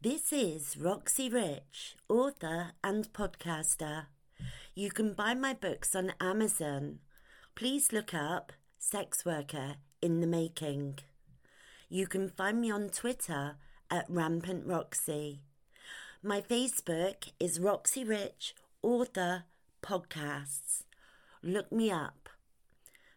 This 0.10 0.32
is 0.32 0.78
Roxy 0.78 1.28
Rich, 1.28 1.98
author 2.08 2.72
and 2.82 3.12
podcaster. 3.12 4.06
You 4.74 4.89
can 4.89 5.12
buy 5.12 5.34
my 5.34 5.54
books 5.54 5.93
on 5.98 6.13
Amazon. 6.22 7.00
Please 7.56 7.91
look 7.91 8.13
up 8.13 8.54
Sex 8.80 9.26
Worker 9.26 9.76
in 10.02 10.22
the 10.22 10.26
Making. 10.26 11.00
You 11.89 12.08
can 12.08 12.30
find 12.30 12.62
me 12.62 12.72
on 12.72 12.88
Twitter 12.88 13.58
at 13.91 14.06
Rampant 14.08 14.65
Roxy. 14.65 15.41
My 16.24 16.39
Facebook 16.39 17.34
is 17.38 17.60
Roxy 17.60 18.06
Rich, 18.06 18.56
author, 18.82 19.43
podcasts 19.84 20.84
look 21.43 21.70
me 21.70 21.91
up. 21.91 22.30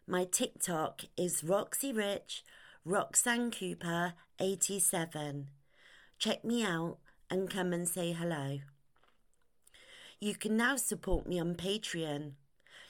My 0.08 0.24
TikTok 0.24 1.02
is 1.16 1.44
Roxy 1.44 1.92
Rich, 1.92 2.42
Roxanne 2.84 3.52
Cooper 3.52 4.14
87. 4.40 5.50
Check 6.20 6.44
me 6.44 6.62
out 6.62 6.98
and 7.30 7.48
come 7.48 7.72
and 7.72 7.88
say 7.88 8.12
hello. 8.12 8.58
You 10.20 10.34
can 10.34 10.54
now 10.54 10.76
support 10.76 11.26
me 11.26 11.40
on 11.40 11.54
Patreon. 11.54 12.32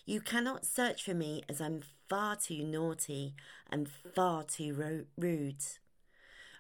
You 0.05 0.21
cannot 0.21 0.67
search 0.67 1.05
for 1.05 1.15
me 1.15 1.43
as 1.49 1.61
I'm 1.61 1.85
far 2.09 2.35
too 2.35 2.65
naughty 2.65 3.37
and 3.71 3.89
far 3.89 4.43
too 4.43 4.75
ro- 4.75 5.05
rude. 5.17 5.63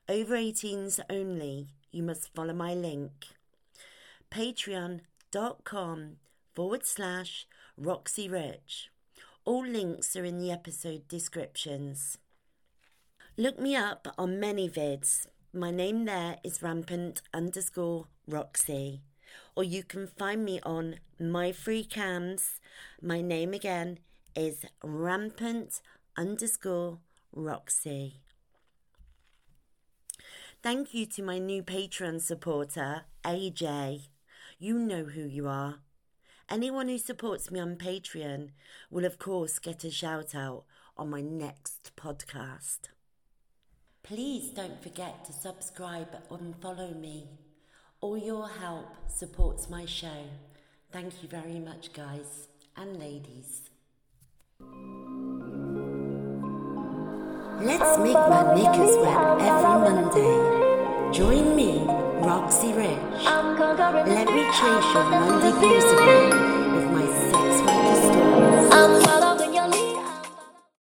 Over 0.09 0.37
18s 0.37 1.00
only, 1.11 1.70
you 1.90 2.04
must 2.04 2.33
follow 2.37 2.54
my 2.54 2.72
link. 2.72 3.11
Patreon.com 4.30 6.18
forward 6.54 6.87
slash 6.87 7.48
Roxy 7.76 8.28
Rich. 8.28 8.90
All 9.44 9.66
links 9.66 10.14
are 10.14 10.24
in 10.24 10.38
the 10.38 10.52
episode 10.52 11.09
descriptions. 11.09 12.18
Look 13.37 13.59
me 13.59 13.74
up 13.74 14.06
on 14.16 14.40
ManyVids. 14.40 15.26
My 15.53 15.73
name 15.73 16.05
there 16.05 16.37
is 16.45 16.63
rampant 16.63 17.23
underscore 17.35 18.07
Roxy. 18.29 19.01
Or 19.57 19.65
you 19.65 19.83
can 19.83 20.07
find 20.07 20.45
me 20.45 20.61
on 20.63 21.01
MyFreeCams. 21.21 22.61
My 23.03 23.21
name 23.21 23.53
again 23.53 23.99
is 24.37 24.65
rampant 24.85 25.83
underscore 26.17 26.99
Roxy. 27.33 28.21
Thank 30.63 30.95
you 30.95 31.05
to 31.07 31.23
my 31.25 31.41
new 31.41 31.65
Patreon 31.65 32.21
supporter, 32.21 33.07
AJ. 33.25 34.03
You 34.61 34.79
know 34.79 35.03
who 35.03 35.23
you 35.23 35.49
are. 35.49 35.81
Anyone 36.49 36.87
who 36.87 36.99
supports 36.99 37.51
me 37.51 37.59
on 37.59 37.75
Patreon 37.75 38.51
will, 38.89 39.05
of 39.05 39.19
course, 39.19 39.59
get 39.59 39.83
a 39.83 39.91
shout 39.91 40.33
out 40.33 40.63
on 40.97 41.11
my 41.11 41.23
next 41.23 41.91
podcast. 41.97 42.91
Please 44.11 44.51
don't 44.51 44.83
forget 44.83 45.25
to 45.25 45.33
subscribe 45.33 46.09
and 46.33 46.57
follow 46.57 46.92
me. 46.94 47.29
All 48.01 48.18
your 48.18 48.49
help 48.49 48.88
supports 49.07 49.70
my 49.70 49.87
show. 49.87 50.25
Thank 50.90 51.23
you 51.23 51.29
very 51.29 51.61
much, 51.61 51.92
guys 51.92 52.49
and 52.77 52.99
ladies. 52.99 53.70
Let's 57.62 57.99
make 58.01 58.14
my 58.14 58.53
knickers 58.53 58.96
wet 58.99 59.42
every 59.42 59.79
Monday. 59.92 61.12
Join 61.16 61.55
me 61.55 61.79
Roxy 62.27 62.73
Rich. 62.73 63.23
Let 63.23 64.27
me 64.27 64.42
chase 64.59 64.92
your 64.92 65.05
Monday 65.05 65.53
blues 65.53 65.85
away. 65.85 66.39